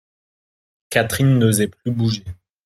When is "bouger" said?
1.91-2.23